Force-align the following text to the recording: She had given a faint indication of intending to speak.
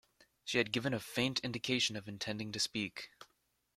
She 0.45 0.57
had 0.57 0.71
given 0.71 0.95
a 0.95 0.99
faint 0.99 1.41
indication 1.41 1.95
of 1.95 2.07
intending 2.07 2.51
to 2.53 2.59
speak. 2.59 3.11